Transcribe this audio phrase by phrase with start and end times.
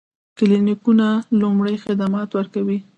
[0.37, 1.07] کلینیکونه
[1.39, 2.77] لومړني خدمات ورکوي